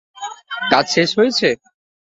[0.71, 1.47] কাজ শেষ হয়েছে?